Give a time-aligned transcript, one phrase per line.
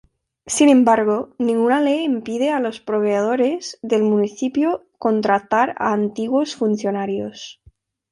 [0.47, 7.61] Sin embargo, ninguna ley impide a los proveedores del municipio contratar a antiguos funcionarios.